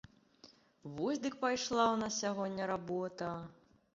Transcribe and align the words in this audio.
Вось 0.95 1.21
дык 1.25 1.35
пайшла 1.43 1.85
ў 1.91 1.95
нас 2.03 2.17
сягоння 2.23 2.69
работа! 2.75 3.29